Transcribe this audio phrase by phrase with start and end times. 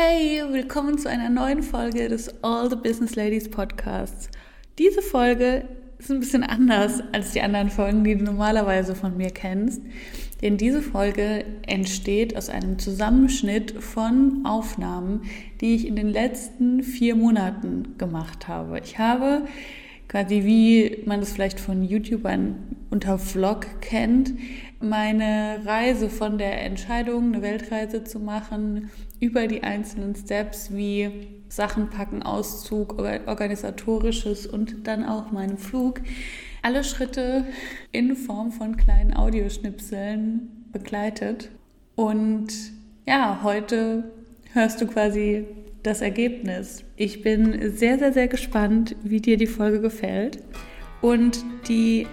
[0.00, 4.28] Hey, willkommen zu einer neuen Folge des All the Business Ladies Podcasts.
[4.78, 5.64] Diese Folge
[5.98, 9.82] ist ein bisschen anders als die anderen Folgen, die du normalerweise von mir kennst.
[10.40, 15.22] Denn diese Folge entsteht aus einem Zusammenschnitt von Aufnahmen,
[15.60, 18.78] die ich in den letzten vier Monaten gemacht habe.
[18.78, 19.46] Ich habe
[20.06, 24.32] quasi, wie man es vielleicht von YouTubern unter Vlog kennt,
[24.80, 28.90] meine Reise von der Entscheidung, eine Weltreise zu machen,
[29.20, 36.00] über die einzelnen Steps wie Sachen packen, Auszug, organisatorisches und dann auch meinen Flug,
[36.62, 37.44] alle Schritte
[37.92, 41.50] in Form von kleinen Audioschnipseln begleitet.
[41.96, 42.52] Und
[43.06, 44.12] ja, heute
[44.52, 45.46] hörst du quasi
[45.82, 46.84] das Ergebnis.
[46.96, 50.42] Ich bin sehr, sehr, sehr gespannt, wie dir die Folge gefällt.
[51.00, 52.06] Und die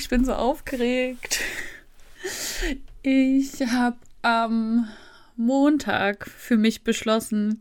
[0.00, 1.40] Ich bin so aufgeregt.
[3.02, 4.88] Ich habe am
[5.36, 7.60] Montag für mich beschlossen,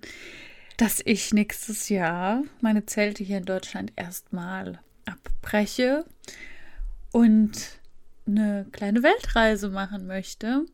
[0.78, 6.06] dass ich nächstes Jahr meine Zelte hier in Deutschland erstmal abbreche
[7.12, 7.80] und
[8.28, 10.66] eine kleine Weltreise machen möchte.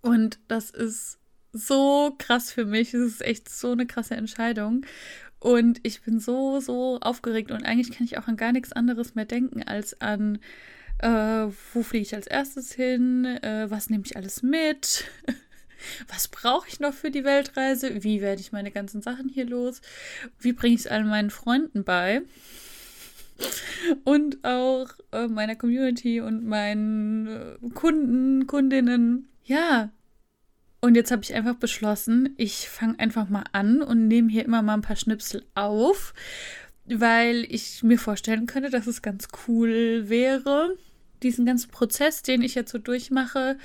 [0.00, 1.18] Und das ist
[1.52, 2.92] so krass für mich.
[2.92, 4.84] Es ist echt so eine krasse Entscheidung.
[5.38, 9.14] Und ich bin so, so aufgeregt und eigentlich kann ich auch an gar nichts anderes
[9.14, 10.38] mehr denken als an
[10.98, 13.24] äh, wo fliege ich als erstes hin?
[13.24, 15.04] Äh, was nehme ich alles mit?
[16.08, 18.02] was brauche ich noch für die Weltreise?
[18.02, 19.80] Wie werde ich meine ganzen Sachen hier los?
[20.38, 22.22] Wie bringe ich es allen meinen Freunden bei?
[24.04, 29.28] Und auch äh, meiner Community und meinen äh, Kunden, Kundinnen.
[29.44, 29.90] Ja.
[30.80, 34.60] Und jetzt habe ich einfach beschlossen, ich fange einfach mal an und nehme hier immer
[34.60, 36.12] mal ein paar Schnipsel auf,
[36.84, 40.76] weil ich mir vorstellen könnte, dass es ganz cool wäre,
[41.22, 43.58] diesen ganzen Prozess, den ich jetzt so durchmache,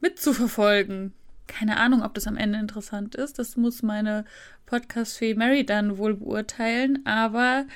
[0.00, 1.12] mitzuverfolgen.
[1.46, 3.38] Keine Ahnung, ob das am Ende interessant ist.
[3.38, 4.24] Das muss meine
[4.66, 7.06] Podcast-Fee Mary dann wohl beurteilen.
[7.06, 7.66] Aber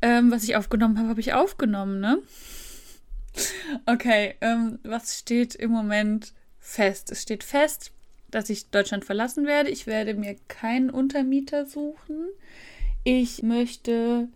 [0.00, 2.18] ähm, was ich aufgenommen habe, habe ich aufgenommen, ne?
[3.86, 7.12] Okay, ähm, was steht im Moment fest?
[7.12, 7.92] Es steht fest,
[8.30, 9.70] dass ich Deutschland verlassen werde.
[9.70, 12.28] Ich werde mir keinen Untermieter suchen.
[13.04, 14.28] Ich möchte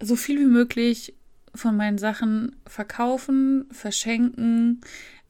[0.00, 1.14] so viel wie möglich
[1.54, 4.80] von meinen Sachen verkaufen, verschenken,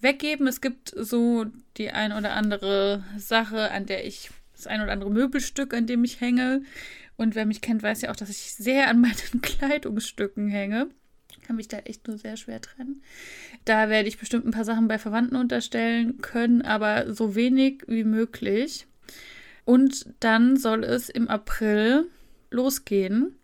[0.01, 0.47] weggeben.
[0.47, 1.47] Es gibt so
[1.77, 6.05] die ein oder andere Sache, an der ich, das ein oder andere Möbelstück, an dem
[6.05, 6.63] ich hänge.
[7.17, 10.89] Und wer mich kennt, weiß ja auch, dass ich sehr an meinen Kleidungsstücken hänge.
[11.47, 13.03] Kann mich da echt nur sehr schwer trennen.
[13.65, 18.05] Da werde ich bestimmt ein paar Sachen bei Verwandten unterstellen können, aber so wenig wie
[18.05, 18.87] möglich.
[19.65, 22.07] Und dann soll es im April
[22.51, 23.37] losgehen.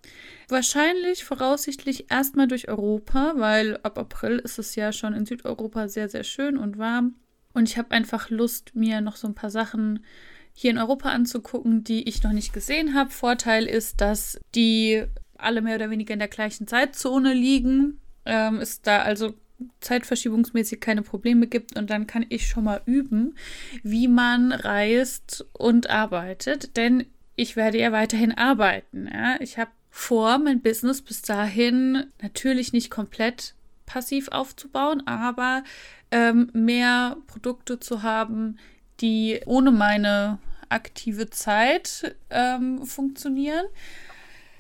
[0.51, 6.09] Wahrscheinlich voraussichtlich erstmal durch Europa, weil ab April ist es ja schon in Südeuropa sehr,
[6.09, 7.15] sehr schön und warm.
[7.53, 10.05] Und ich habe einfach Lust, mir noch so ein paar Sachen
[10.53, 13.11] hier in Europa anzugucken, die ich noch nicht gesehen habe.
[13.11, 15.05] Vorteil ist, dass die
[15.37, 18.01] alle mehr oder weniger in der gleichen Zeitzone liegen.
[18.25, 19.35] Ähm, es da also
[19.81, 23.35] zeitverschiebungsmäßig keine Probleme gibt und dann kann ich schon mal üben,
[23.83, 27.07] wie man reist und arbeitet, denn
[27.37, 29.09] ich werde ja weiterhin arbeiten.
[29.13, 29.41] Ja?
[29.41, 33.55] Ich habe vor, mein Business bis dahin natürlich nicht komplett
[33.87, 35.65] passiv aufzubauen, aber
[36.11, 38.59] ähm, mehr Produkte zu haben,
[39.01, 43.67] die ohne meine aktive Zeit ähm, funktionieren.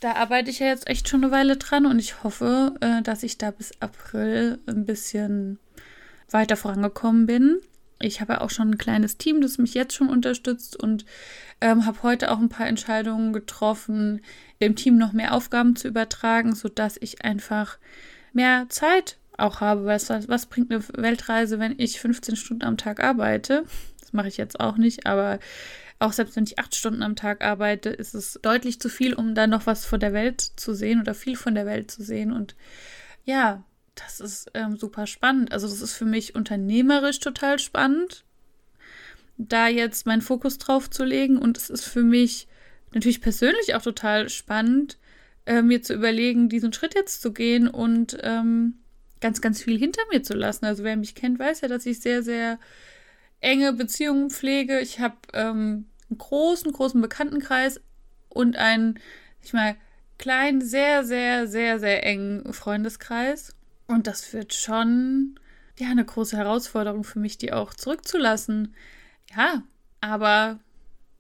[0.01, 3.23] Da arbeite ich ja jetzt echt schon eine Weile dran und ich hoffe, äh, dass
[3.23, 5.59] ich da bis April ein bisschen
[6.31, 7.59] weiter vorangekommen bin.
[8.01, 11.05] Ich habe ja auch schon ein kleines Team, das mich jetzt schon unterstützt und
[11.61, 14.23] ähm, habe heute auch ein paar Entscheidungen getroffen,
[14.61, 17.79] dem Team noch mehr Aufgaben zu übertragen, sodass ich einfach
[18.33, 19.85] mehr Zeit auch habe.
[19.85, 23.65] Was, was bringt eine Weltreise, wenn ich 15 Stunden am Tag arbeite?
[24.01, 25.39] Das mache ich jetzt auch nicht, aber
[25.99, 29.35] auch selbst wenn ich acht Stunden am Tag arbeite, ist es deutlich zu viel, um
[29.35, 32.33] dann noch was von der Welt zu sehen oder viel von der Welt zu sehen.
[32.33, 32.57] Und
[33.25, 33.63] ja,
[34.05, 35.53] das ist ähm, super spannend.
[35.53, 38.25] Also das ist für mich unternehmerisch total spannend,
[39.37, 41.39] da jetzt meinen Fokus drauf zu legen.
[41.39, 42.49] Und es ist für mich
[42.93, 44.99] natürlich persönlich auch total spannend,
[45.47, 48.75] äh, mir zu überlegen, diesen Schritt jetzt zu gehen und ähm,
[49.21, 50.65] ganz, ganz viel hinter mir zu lassen.
[50.65, 52.59] Also wer mich kennt, weiß ja, dass ich sehr, sehr
[53.41, 54.81] enge Beziehungen pflege.
[54.81, 57.81] Ich habe ähm, einen großen, großen Bekanntenkreis
[58.29, 58.99] und einen,
[59.43, 59.77] ich mal,
[60.19, 63.55] kleinen, sehr, sehr, sehr, sehr engen Freundeskreis.
[63.91, 65.35] Und das wird schon,
[65.77, 68.73] ja, eine große Herausforderung für mich, die auch zurückzulassen.
[69.37, 69.65] Ja,
[70.01, 70.61] aber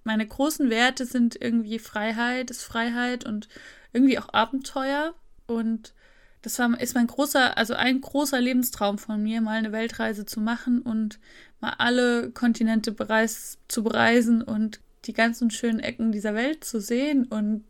[0.05, 3.49] meine großen Werte sind irgendwie Freiheit, ist Freiheit und
[3.93, 5.15] irgendwie auch Abenteuer.
[5.49, 5.95] Und
[6.43, 10.41] das war, ist mein großer, also ein großer Lebenstraum von mir, mal eine Weltreise zu
[10.41, 11.19] machen und
[11.59, 17.25] mal alle Kontinente bereis, zu bereisen und die ganzen schönen Ecken dieser Welt zu sehen.
[17.25, 17.65] Und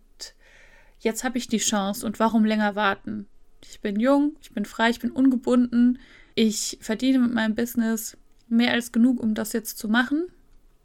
[0.99, 2.05] jetzt habe ich die Chance.
[2.05, 3.27] Und warum länger warten?
[3.63, 5.99] Ich bin jung, ich bin frei, ich bin ungebunden.
[6.35, 8.17] Ich verdiene mit meinem Business
[8.49, 10.29] mehr als genug, um das jetzt zu machen.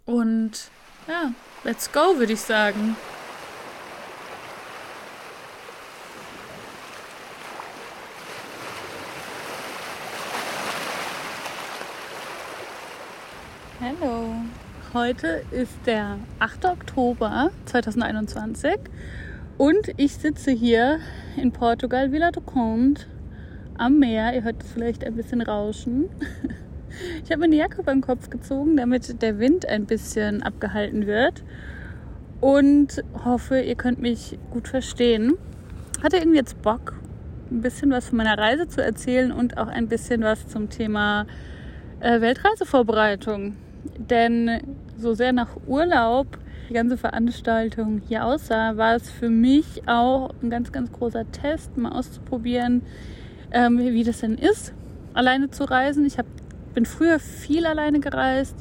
[0.06, 0.70] Und
[1.08, 1.34] ja,
[1.64, 2.96] let's go, würde ich sagen.
[13.82, 14.36] Hallo.
[14.94, 16.66] Heute ist der 8.
[16.66, 18.80] Oktober 2021
[19.58, 21.00] und ich sitze hier
[21.38, 23.02] in Portugal, Vila do Conde,
[23.78, 24.34] am Meer.
[24.34, 26.10] Ihr hört es vielleicht ein bisschen rauschen.
[27.26, 31.44] Ich habe mir eine Jacke beim Kopf gezogen, damit der Wind ein bisschen abgehalten wird.
[32.40, 35.34] Und hoffe, ihr könnt mich gut verstehen.
[36.02, 36.94] Hatte irgendwie jetzt Bock,
[37.52, 41.26] ein bisschen was von meiner Reise zu erzählen und auch ein bisschen was zum Thema
[42.00, 43.58] äh, Weltreisevorbereitung.
[43.98, 44.62] Denn
[44.98, 46.28] so sehr nach Urlaub
[46.70, 51.78] die ganze Veranstaltung hier aussah, war es für mich auch ein ganz, ganz großer Test,
[51.78, 52.82] mal auszuprobieren,
[53.52, 54.74] ähm, wie das denn ist,
[55.14, 56.06] alleine zu reisen.
[56.06, 56.28] Ich habe
[56.76, 58.56] bin früher viel alleine gereist,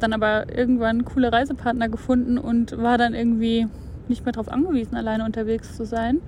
[0.00, 3.68] dann aber irgendwann coole Reisepartner gefunden und war dann irgendwie
[4.08, 6.20] nicht mehr darauf angewiesen, alleine unterwegs zu sein.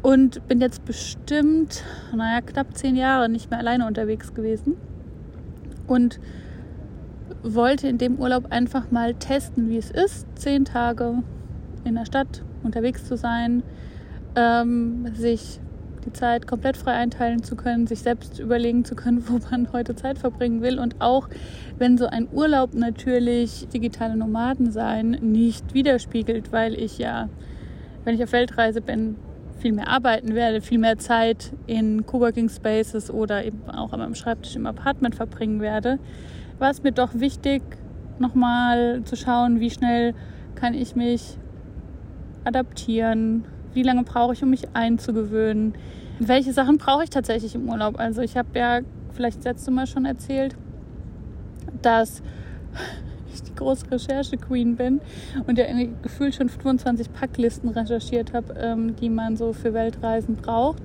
[0.00, 1.84] Und bin jetzt bestimmt,
[2.14, 4.76] naja, knapp zehn Jahre nicht mehr alleine unterwegs gewesen.
[5.86, 6.18] Und
[7.42, 11.22] wollte in dem Urlaub einfach mal testen, wie es ist, zehn Tage
[11.84, 13.62] in der Stadt unterwegs zu sein,
[14.36, 15.60] ähm, sich
[16.04, 19.94] die Zeit komplett frei einteilen zu können, sich selbst überlegen zu können, wo man heute
[19.94, 20.78] Zeit verbringen will.
[20.78, 21.28] Und auch
[21.78, 27.28] wenn so ein Urlaub natürlich digitale Nomaden sein nicht widerspiegelt, weil ich ja,
[28.04, 29.16] wenn ich auf Weltreise bin,
[29.60, 34.16] viel mehr arbeiten werde, viel mehr Zeit in Coworking Spaces oder eben auch an meinem
[34.16, 36.00] Schreibtisch im Apartment verbringen werde,
[36.58, 37.62] war es mir doch wichtig,
[38.18, 40.14] nochmal zu schauen, wie schnell
[40.54, 41.36] kann ich mich
[42.44, 43.44] adaptieren,
[43.74, 45.74] wie lange brauche ich, um mich einzugewöhnen?
[46.18, 47.98] Welche Sachen brauche ich tatsächlich im Urlaub?
[47.98, 48.80] Also ich habe ja
[49.12, 50.56] vielleicht das letzte Mal schon erzählt,
[51.80, 52.22] dass
[53.34, 55.00] ich die große Recherche-Queen bin
[55.46, 55.64] und ja
[56.02, 60.82] gefühlt schon 25 Packlisten recherchiert habe, ähm, die man so für Weltreisen braucht.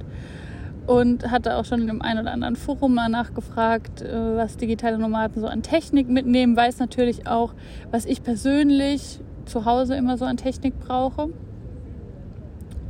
[0.88, 4.98] Und hatte auch schon in dem einen oder anderen Forum mal nachgefragt, äh, was digitale
[4.98, 6.56] Nomaden so an Technik mitnehmen.
[6.56, 7.54] Weiß natürlich auch,
[7.92, 11.30] was ich persönlich zu Hause immer so an Technik brauche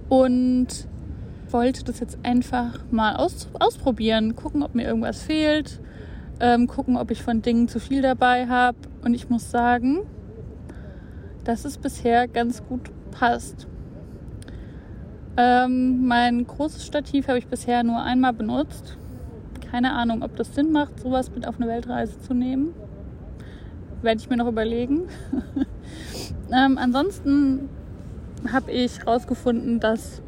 [0.10, 0.68] und
[1.50, 5.80] wollte das jetzt einfach mal aus, ausprobieren, gucken, ob mir irgendwas fehlt,
[6.40, 8.78] ähm, gucken, ob ich von Dingen zu viel dabei habe.
[9.04, 10.00] Und ich muss sagen,
[11.44, 13.68] dass es bisher ganz gut passt.
[15.40, 18.98] Ähm, mein großes Stativ habe ich bisher nur einmal benutzt.
[19.70, 22.74] Keine Ahnung, ob das Sinn macht, sowas mit auf eine Weltreise zu nehmen.
[24.02, 25.04] Werde ich mir noch überlegen.
[26.52, 27.70] ähm, ansonsten
[28.52, 30.24] habe ich herausgefunden, dass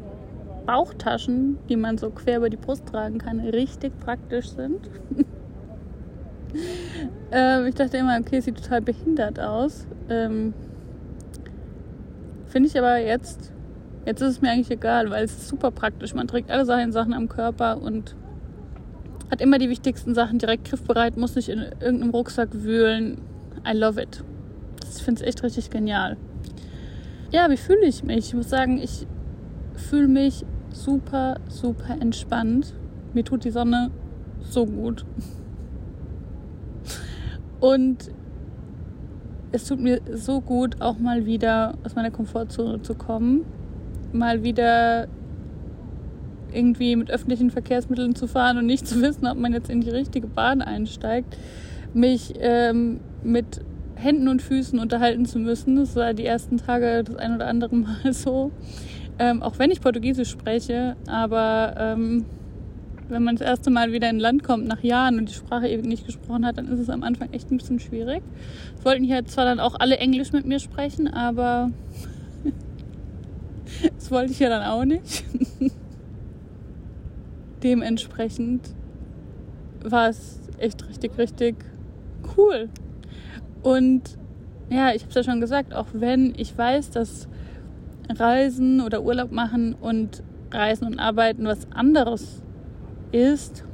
[0.66, 4.88] Bauchtaschen, die man so quer über die Brust tragen kann, richtig praktisch sind.
[7.32, 9.88] ähm, ich dachte immer, okay, sieht total behindert aus.
[10.08, 10.54] Ähm,
[12.46, 13.52] Finde ich aber jetzt,
[14.06, 16.14] jetzt ist es mir eigentlich egal, weil es ist super praktisch.
[16.14, 18.16] Man trägt alle seine Sachen am Körper und
[19.30, 23.20] hat immer die wichtigsten Sachen direkt griffbereit, muss nicht in irgendeinem Rucksack wühlen.
[23.66, 24.24] I love it.
[24.94, 26.16] Ich finde es echt richtig genial
[27.30, 28.18] ja, wie fühle ich mich?
[28.18, 29.06] Ich muss sagen, ich
[29.74, 32.74] fühle mich super, super entspannt.
[33.14, 33.90] Mir tut die Sonne
[34.40, 35.04] so gut.
[37.60, 38.10] Und
[39.52, 43.44] es tut mir so gut, auch mal wieder aus meiner Komfortzone zu kommen.
[44.12, 45.08] Mal wieder
[46.52, 49.90] irgendwie mit öffentlichen Verkehrsmitteln zu fahren und nicht zu wissen, ob man jetzt in die
[49.90, 51.36] richtige Bahn einsteigt.
[51.94, 53.60] Mich ähm, mit
[53.96, 55.76] Händen und Füßen unterhalten zu müssen.
[55.76, 58.50] Das war die ersten Tage das ein oder andere Mal so.
[59.18, 62.24] Ähm, auch wenn ich Portugiesisch spreche, aber ähm,
[63.10, 65.68] wenn man das erste Mal wieder in ein Land kommt nach Jahren und die Sprache
[65.68, 68.22] eben nicht gesprochen hat, dann ist es am Anfang echt ein bisschen schwierig.
[68.78, 71.70] Es wollten hier zwar dann auch alle Englisch mit mir sprechen, aber
[73.94, 75.24] das wollte ich ja dann auch nicht.
[77.62, 78.74] Dementsprechend
[79.82, 81.56] war es echt richtig, richtig
[82.36, 82.68] cool.
[83.62, 84.18] Und
[84.70, 87.28] ja, ich habe es ja schon gesagt, auch wenn ich weiß, dass
[88.08, 90.22] Reisen oder Urlaub machen und
[90.52, 92.42] Reisen und Arbeiten was anderes
[93.12, 93.64] ist,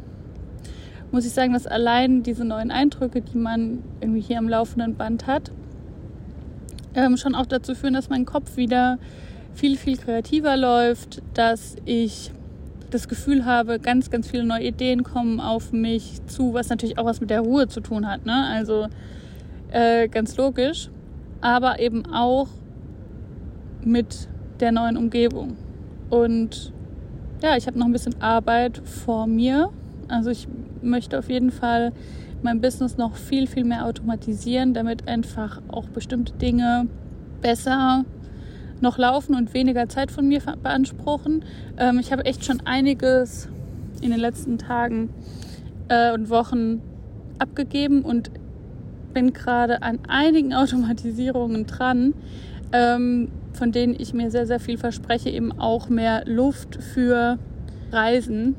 [1.11, 5.27] muss ich sagen, dass allein diese neuen Eindrücke, die man irgendwie hier am laufenden Band
[5.27, 5.53] hat,
[6.95, 8.99] ähm, schon auch dazu führen, dass mein Kopf wieder
[9.57, 12.31] viel, viel kreativer läuft, dass ich
[12.91, 17.07] das Gefühl habe, ganz, ganz viele neue Ideen kommen auf mich zu, was natürlich auch
[17.07, 18.27] was mit der Ruhe zu tun hat.
[18.27, 18.47] Ne?
[18.53, 18.87] Also
[19.71, 20.91] äh, ganz logisch,
[21.41, 22.49] aber eben auch
[23.83, 24.29] mit
[24.61, 25.57] der neuen Umgebung.
[26.11, 26.73] Und
[27.43, 29.71] ja, ich habe noch ein bisschen Arbeit vor mir.
[30.09, 30.47] Also ich
[30.83, 31.93] möchte auf jeden Fall
[32.43, 36.87] mein Business noch viel, viel mehr automatisieren, damit einfach auch bestimmte Dinge
[37.41, 38.05] besser
[38.81, 41.45] noch laufen und weniger Zeit von mir beanspruchen.
[41.79, 43.49] Ähm, ich habe echt schon einiges
[44.01, 45.11] in den letzten Tagen
[45.89, 46.83] äh, und Wochen
[47.39, 48.31] abgegeben und
[49.13, 52.15] bin gerade an einigen Automatisierungen dran,
[52.73, 57.39] ähm, von denen ich mir sehr, sehr viel verspreche, eben auch mehr Luft für
[57.91, 58.57] Reisen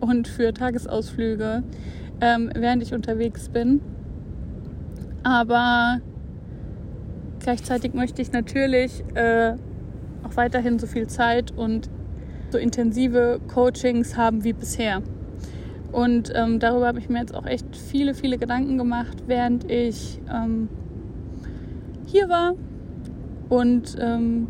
[0.00, 1.62] und für Tagesausflüge,
[2.20, 3.80] ähm, während ich unterwegs bin.
[5.22, 6.00] Aber
[7.42, 9.54] Gleichzeitig möchte ich natürlich äh,
[10.22, 11.90] auch weiterhin so viel Zeit und
[12.50, 15.02] so intensive Coachings haben wie bisher.
[15.90, 20.20] Und ähm, darüber habe ich mir jetzt auch echt viele, viele Gedanken gemacht, während ich
[20.32, 20.68] ähm,
[22.06, 22.54] hier war.
[23.48, 24.46] Und ähm,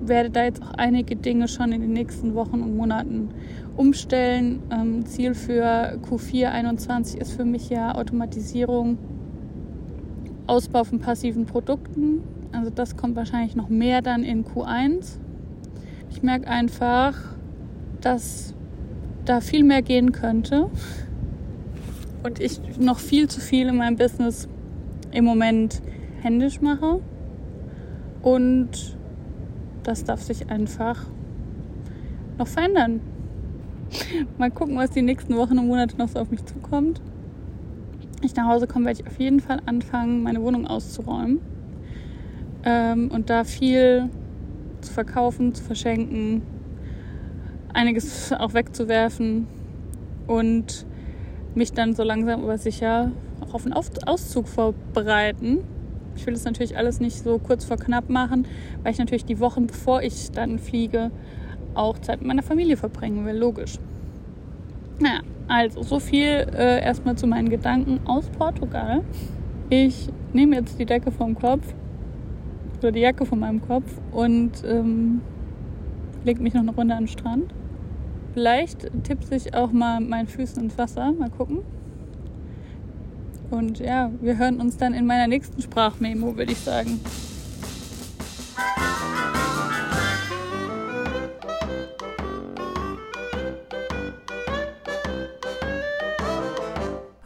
[0.00, 3.28] werde da jetzt auch einige Dinge schon in den nächsten Wochen und Monaten
[3.76, 4.60] umstellen.
[4.70, 8.98] Ähm, Ziel für Q4 21 ist für mich ja Automatisierung
[10.46, 12.22] Ausbau von passiven Produkten.
[12.52, 15.18] Also das kommt wahrscheinlich noch mehr dann in Q1.
[16.10, 17.14] Ich merke einfach,
[18.00, 18.54] dass
[19.24, 20.68] da viel mehr gehen könnte
[22.22, 24.48] und ich noch viel zu viel in meinem Business
[25.12, 25.80] im Moment
[26.20, 27.00] händisch mache.
[28.22, 28.96] Und
[29.82, 31.06] das darf sich einfach
[32.38, 33.00] noch verändern.
[34.38, 37.01] Mal gucken, was die nächsten Wochen und Monate noch so auf mich zukommt
[38.26, 41.40] ich nach Hause komme, werde ich auf jeden Fall anfangen, meine Wohnung auszuräumen.
[42.64, 44.08] Ähm, und da viel
[44.80, 46.42] zu verkaufen, zu verschenken,
[47.72, 49.46] einiges auch wegzuwerfen
[50.26, 50.86] und
[51.54, 55.58] mich dann so langsam aber sicher auch auf einen Auszug vorbereiten.
[56.16, 58.46] Ich will das natürlich alles nicht so kurz vor knapp machen,
[58.82, 61.10] weil ich natürlich die Wochen, bevor ich dann fliege,
[61.74, 63.78] auch Zeit mit meiner Familie verbringen will, logisch.
[64.98, 69.02] Naja, also so viel äh, erstmal zu meinen Gedanken aus Portugal.
[69.70, 71.74] Ich nehme jetzt die Decke vom Kopf
[72.78, 75.20] oder die Jacke von meinem Kopf und ähm,
[76.24, 77.54] lege mich noch eine Runde an den Strand.
[78.34, 81.12] Vielleicht tippse ich auch mal meinen Füßen ins Wasser.
[81.12, 81.58] Mal gucken.
[83.50, 87.00] Und ja, wir hören uns dann in meiner nächsten Sprachmemo, würde ich sagen.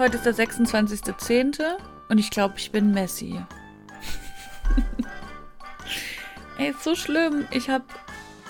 [0.07, 1.61] Heute ist der 26.10.
[2.09, 3.43] und ich glaube, ich bin Messi.
[6.59, 7.49] Ey, ist so schlimm.
[7.51, 7.87] Ich habe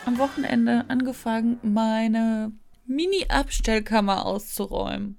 [0.04, 2.52] am Wochenende angefangen, meine
[2.84, 5.16] Mini-Abstellkammer auszuräumen.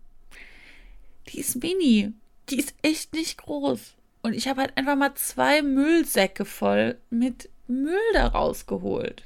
[1.29, 2.13] Die ist mini.
[2.51, 3.95] Die ist echt nicht groß.
[4.21, 9.23] Und ich habe halt einfach mal zwei Müllsäcke voll mit Müll da rausgeholt.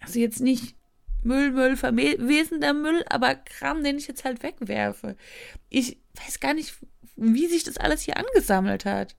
[0.00, 0.74] Also jetzt nicht
[1.22, 5.16] Müll, Müll, verwesender Müll, aber Kram, den ich jetzt halt wegwerfe.
[5.68, 6.74] Ich weiß gar nicht,
[7.16, 9.16] wie sich das alles hier angesammelt hat.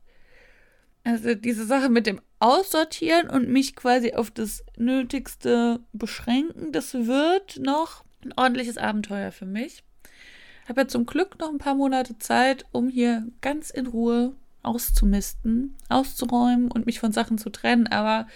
[1.03, 7.59] Also diese Sache mit dem Aussortieren und mich quasi auf das Nötigste beschränken, das wird
[7.59, 9.83] noch ein ordentliches Abenteuer für mich.
[10.63, 14.35] Ich habe ja zum Glück noch ein paar Monate Zeit, um hier ganz in Ruhe
[14.61, 17.87] auszumisten, auszuräumen und mich von Sachen zu trennen.
[17.87, 18.27] Aber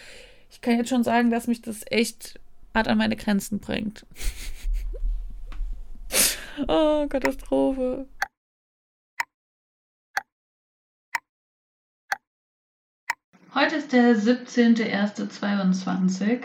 [0.50, 2.40] ich kann jetzt schon sagen, dass mich das echt
[2.74, 4.06] hart an meine Grenzen bringt.
[6.68, 8.08] oh, Katastrophe.
[13.56, 16.40] Heute ist der 17.01.22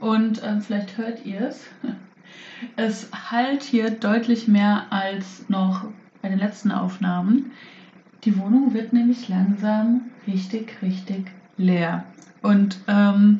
[0.00, 1.62] und äh, vielleicht hört ihr es.
[2.74, 5.84] Es halt hier deutlich mehr als noch
[6.20, 7.52] bei den letzten Aufnahmen.
[8.24, 12.02] Die Wohnung wird nämlich langsam richtig, richtig leer.
[12.42, 13.38] Und ähm,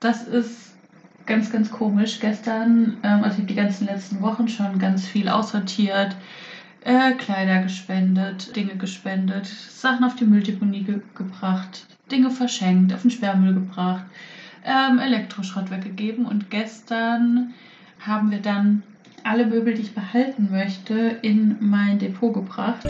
[0.00, 0.72] das ist
[1.26, 2.18] ganz, ganz komisch.
[2.18, 6.16] Gestern, ähm, also ich habe die ganzen letzten Wochen schon ganz viel aussortiert,
[6.82, 13.10] äh, Kleider gespendet, Dinge gespendet, Sachen auf die Mülldeponie ge gebracht, Dinge verschenkt, auf den
[13.10, 14.04] Sperrmüll gebracht,
[14.64, 17.54] ähm, Elektroschrott weggegeben und gestern
[18.00, 18.82] haben wir dann
[19.24, 22.86] alle Möbel, die ich behalten möchte, in mein Depot gebracht.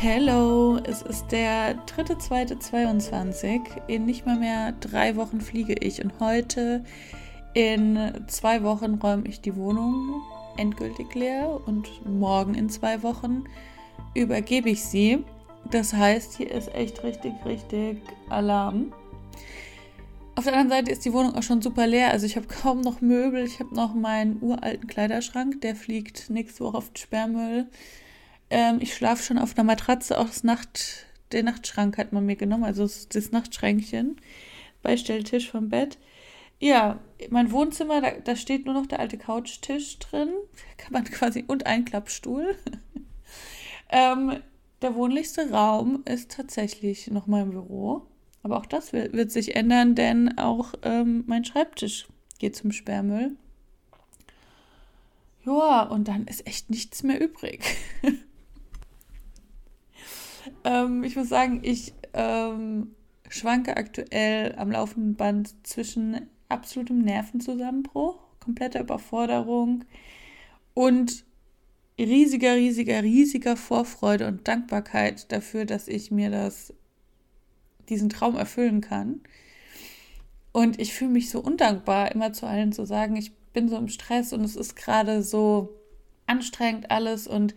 [0.00, 3.62] Hello, es ist der 3.2.22.
[3.88, 6.84] In nicht mal mehr drei Wochen fliege ich und heute
[7.52, 10.22] in zwei Wochen räume ich die Wohnung
[10.56, 13.42] endgültig leer und morgen in zwei Wochen
[14.14, 15.24] übergebe ich sie.
[15.72, 18.92] Das heißt, hier ist echt richtig, richtig Alarm.
[20.36, 22.12] Auf der anderen Seite ist die Wohnung auch schon super leer.
[22.12, 23.44] Also ich habe kaum noch Möbel.
[23.44, 25.60] Ich habe noch meinen uralten Kleiderschrank.
[25.62, 27.66] Der fliegt nächste Woche auf den Sperrmüll.
[28.50, 30.18] Ähm, ich schlafe schon auf einer Matratze.
[30.18, 34.16] Auch das Nacht, den Nachtschrank hat man mir genommen, also das, das Nachtschränkchen.
[34.82, 35.98] Beistelltisch vom Bett.
[36.60, 36.98] Ja,
[37.30, 40.30] mein Wohnzimmer, da, da steht nur noch der alte Couchtisch drin.
[40.76, 42.56] Kann man quasi und ein Klappstuhl.
[43.90, 44.40] ähm,
[44.82, 48.06] der wohnlichste Raum ist tatsächlich noch mein Büro.
[48.42, 52.06] Aber auch das wird, wird sich ändern, denn auch ähm, mein Schreibtisch
[52.38, 53.36] geht zum Sperrmüll.
[55.44, 57.64] Ja, und dann ist echt nichts mehr übrig.
[60.64, 62.94] Ähm, ich muss sagen, ich ähm,
[63.28, 69.84] schwanke aktuell am laufenden Band zwischen absolutem Nervenzusammenbruch, kompletter Überforderung
[70.74, 71.24] und
[71.98, 76.72] riesiger, riesiger, riesiger Vorfreude und Dankbarkeit dafür, dass ich mir das,
[77.88, 79.20] diesen Traum erfüllen kann.
[80.52, 83.88] Und ich fühle mich so undankbar, immer zu allen zu sagen, ich bin so im
[83.88, 85.74] Stress und es ist gerade so
[86.26, 87.54] anstrengend alles und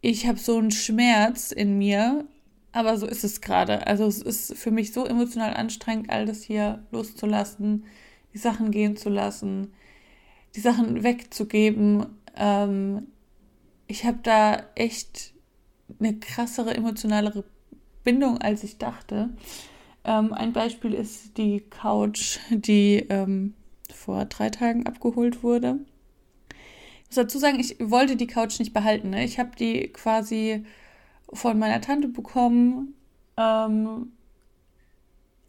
[0.00, 2.26] ich habe so einen Schmerz in mir,
[2.72, 3.86] aber so ist es gerade.
[3.86, 7.84] Also es ist für mich so emotional anstrengend, all das hier loszulassen,
[8.34, 9.72] die Sachen gehen zu lassen,
[10.54, 12.06] die Sachen wegzugeben.
[12.36, 13.08] Ähm,
[13.86, 15.32] ich habe da echt
[15.98, 17.44] eine krassere, emotionalere
[18.04, 19.30] Bindung, als ich dachte.
[20.04, 23.54] Ähm, ein Beispiel ist die Couch, die ähm,
[23.92, 25.80] vor drei Tagen abgeholt wurde
[27.08, 29.10] muss dazu sagen, ich wollte die Couch nicht behalten.
[29.10, 29.24] Ne?
[29.24, 30.64] Ich habe die quasi
[31.32, 32.94] von meiner Tante bekommen.
[33.36, 34.12] Ähm,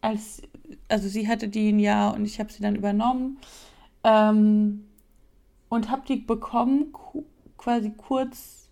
[0.02, 0.42] als,
[0.88, 3.40] also sie hatte die ein Jahr und ich habe sie dann übernommen.
[4.04, 4.86] Ähm,
[5.70, 6.94] und habe die bekommen
[7.58, 8.70] quasi kurz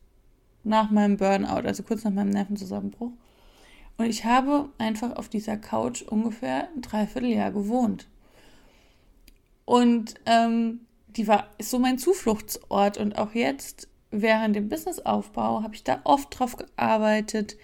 [0.63, 3.11] nach meinem Burnout, also kurz nach meinem Nervenzusammenbruch.
[3.97, 8.07] Und ich habe einfach auf dieser Couch ungefähr ein Dreivierteljahr gewohnt.
[9.65, 10.81] Und ähm,
[11.15, 16.37] die war so mein Zufluchtsort und auch jetzt während dem Businessaufbau habe ich da oft
[16.37, 17.57] drauf gearbeitet,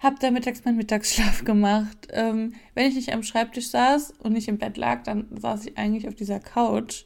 [0.00, 2.08] habe da mittags meinen Mittagsschlaf gemacht.
[2.10, 5.78] Ähm, wenn ich nicht am Schreibtisch saß und nicht im Bett lag, dann saß ich
[5.78, 7.04] eigentlich auf dieser Couch.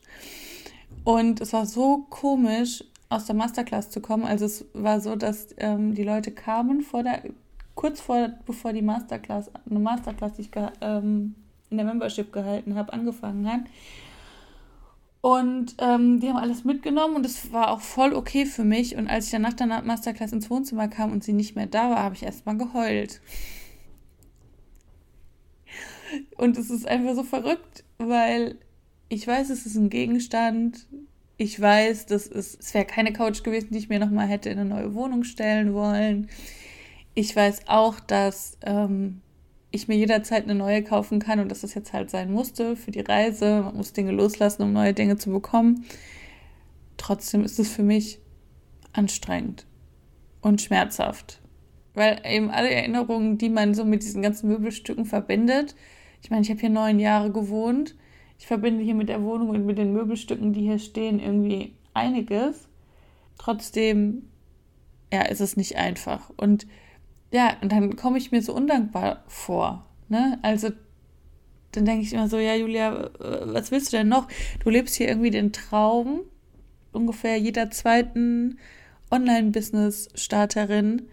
[1.05, 4.25] Und es war so komisch, aus der Masterclass zu kommen.
[4.25, 7.23] Also es war so, dass ähm, die Leute kamen vor der,
[7.75, 11.35] kurz vor, bevor die Masterclass, eine Masterclass, die ich ähm,
[11.71, 13.61] in der Membership gehalten habe, angefangen hat.
[15.21, 18.97] Und ähm, die haben alles mitgenommen und es war auch voll okay für mich.
[18.97, 21.91] Und als ich dann nach der Masterclass ins Wohnzimmer kam und sie nicht mehr da
[21.91, 23.21] war, habe ich erstmal geheult.
[26.37, 28.57] Und es ist einfach so verrückt, weil
[29.09, 30.87] ich weiß, es ist ein Gegenstand.
[31.37, 34.59] Ich weiß, das ist, es wäre keine Couch gewesen, die ich mir nochmal hätte in
[34.59, 36.29] eine neue Wohnung stellen wollen.
[37.15, 39.21] Ich weiß auch, dass ähm,
[39.77, 42.91] ich mir jederzeit eine neue kaufen kann und dass das jetzt halt sein musste für
[42.91, 43.63] die Reise.
[43.63, 45.85] Man muss Dinge loslassen, um neue Dinge zu bekommen.
[46.97, 48.19] Trotzdem ist es für mich
[48.93, 49.67] anstrengend
[50.41, 51.41] und schmerzhaft.
[51.95, 55.75] Weil eben alle Erinnerungen, die man so mit diesen ganzen Möbelstücken verbindet,
[56.23, 57.95] ich meine, ich habe hier neun Jahre gewohnt.
[58.39, 62.69] Ich verbinde hier mit der Wohnung und mit den Möbelstücken, die hier stehen, irgendwie einiges.
[63.39, 64.29] Trotzdem,
[65.13, 66.31] ja, ist es nicht einfach.
[66.37, 66.67] Und
[67.33, 69.87] ja, und dann komme ich mir so undankbar vor.
[70.09, 70.39] Ne?
[70.43, 70.71] Also
[71.73, 74.29] dann denke ich immer so, ja, Julia, was willst du denn noch?
[74.63, 76.21] Du lebst hier irgendwie den Traum
[76.93, 78.59] ungefähr jeder zweiten
[79.11, 81.09] Online-Business-Starterin.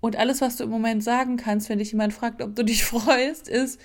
[0.00, 2.84] Und alles, was du im Moment sagen kannst, wenn dich jemand fragt, ob du dich
[2.84, 3.80] freust, ist,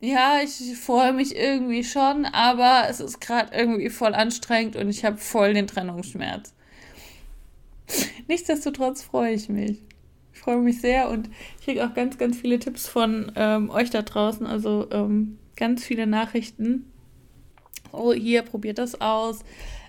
[0.00, 5.04] ja, ich freue mich irgendwie schon, aber es ist gerade irgendwie voll anstrengend und ich
[5.04, 6.54] habe voll den Trennungsschmerz.
[8.28, 9.78] Nichtsdestotrotz freue ich mich.
[10.40, 14.00] Freue mich sehr und ich kriege auch ganz, ganz viele Tipps von ähm, euch da
[14.00, 14.46] draußen.
[14.46, 16.90] Also ähm, ganz viele Nachrichten.
[17.92, 19.40] Oh, hier, probiert das aus.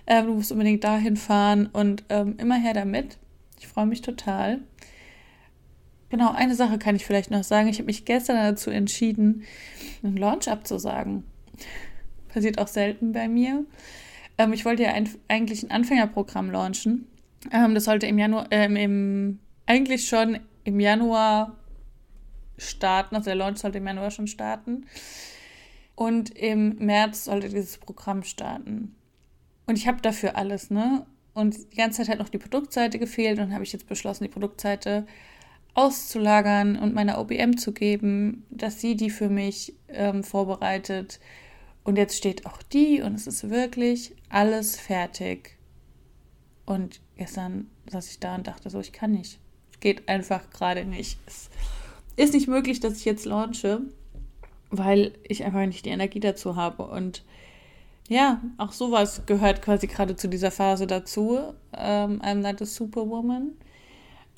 [0.06, 3.16] Ähm, du musst unbedingt dahin fahren und ähm, immer her damit.
[3.58, 4.60] Ich freue mich total.
[6.10, 7.68] Genau, eine Sache kann ich vielleicht noch sagen.
[7.68, 9.44] Ich habe mich gestern dazu entschieden,
[10.02, 11.24] einen Launch abzusagen.
[12.28, 13.64] Passiert auch selten bei mir.
[14.36, 17.06] Ähm, ich wollte ja ein, eigentlich ein Anfängerprogramm launchen.
[17.50, 21.56] Ähm, das sollte im Januar, äh, im eigentlich schon im Januar
[22.58, 24.86] starten, also der Launch sollte im Januar schon starten.
[25.94, 28.94] Und im März sollte dieses Programm starten.
[29.66, 31.06] Und ich habe dafür alles, ne?
[31.34, 34.30] Und die ganze Zeit hat noch die Produktseite gefehlt und habe ich jetzt beschlossen, die
[34.30, 35.06] Produktseite
[35.74, 41.20] auszulagern und meiner OBM zu geben, dass sie die für mich ähm, vorbereitet.
[41.84, 45.56] Und jetzt steht auch die und es ist wirklich alles fertig.
[46.66, 49.40] Und gestern saß ich da und dachte so, ich kann nicht.
[49.82, 51.18] Geht einfach gerade nicht.
[51.26, 51.50] Es
[52.14, 53.80] ist nicht möglich, dass ich jetzt launche,
[54.70, 56.84] weil ich einfach nicht die Energie dazu habe.
[56.84, 57.24] Und
[58.08, 61.40] ja, auch sowas gehört quasi gerade zu dieser Phase dazu.
[61.76, 63.54] Ähm, I'm not a superwoman.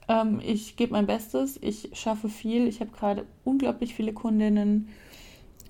[0.09, 2.67] Ähm, ich gebe mein Bestes, ich schaffe viel.
[2.67, 4.89] Ich habe gerade unglaublich viele Kundinnen,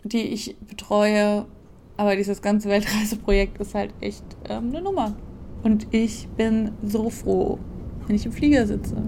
[0.04, 1.46] die ich betreue.
[1.96, 5.16] Aber dieses ganze Weltreiseprojekt ist halt echt ähm, eine Nummer.
[5.64, 7.58] Und ich bin so froh,
[8.06, 9.02] wenn ich im Flieger sitze.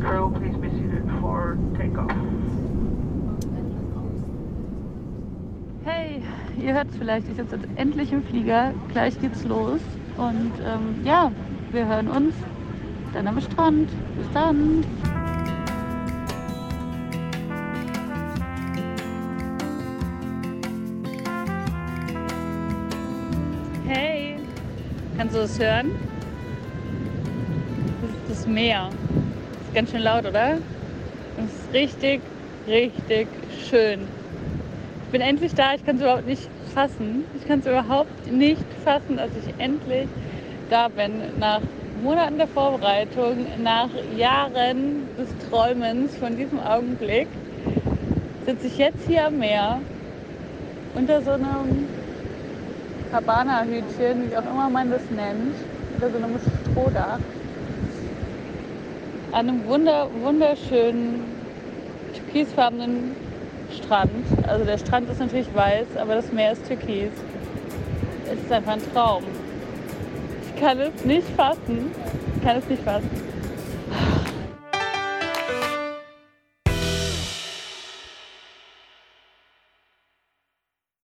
[0.00, 2.10] Crew, please be seated for takeoff.
[5.84, 6.22] Hey,
[6.60, 8.72] ihr hört es vielleicht, ich sitze jetzt endlich im Flieger.
[8.92, 9.80] Gleich geht's los.
[10.16, 11.32] Und ähm, ja,
[11.72, 12.34] wir hören uns
[13.12, 13.88] dann am Strand.
[14.16, 14.84] Bis dann.
[23.86, 24.36] Hey,
[25.16, 25.90] kannst du das hören?
[28.00, 28.90] Das ist das Meer.
[29.78, 30.58] Ganz schön laut, oder?
[31.36, 32.20] Das ist richtig,
[32.66, 33.28] richtig
[33.70, 34.00] schön.
[35.04, 35.74] Ich bin endlich da.
[35.74, 37.24] Ich kann es überhaupt nicht fassen.
[37.36, 40.08] Ich kann es überhaupt nicht fassen, dass ich endlich
[40.68, 41.12] da bin.
[41.38, 41.60] Nach
[42.02, 47.28] Monaten der Vorbereitung, nach Jahren des Träumens von diesem Augenblick,
[48.46, 49.78] sitze ich jetzt hier am Meer
[50.96, 51.86] unter so einem
[53.12, 55.54] Cabana-Hütchen, wie auch immer man das nennt,
[55.94, 56.34] unter so einem
[56.72, 57.20] Strohdach,
[59.32, 61.22] an einem wunder, wunderschönen
[62.14, 63.14] türkisfarbenen
[63.70, 64.10] Strand.
[64.46, 67.10] Also der Strand ist natürlich weiß, aber das Meer ist türkis.
[68.32, 69.22] Es ist einfach ein Traum.
[70.46, 71.90] Ich kann es nicht fassen.
[72.36, 73.27] Ich kann es nicht fassen.